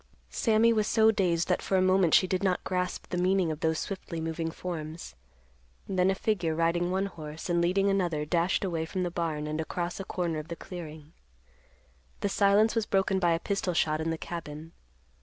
[0.31, 3.59] Sammy was so dazed that for a moment she did not grasp the meaning of
[3.59, 5.13] those swiftly moving forms.
[5.87, 9.61] Then a figure riding one horse and leading another dashed away from the barn and
[9.61, 11.13] across a corner of the clearing.
[12.21, 14.71] The silence was broken by a pistol shot in the cabin.